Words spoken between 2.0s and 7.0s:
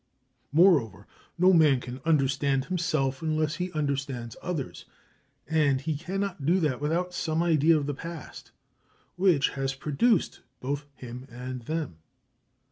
understand himself unless he understands others; and he cannot do that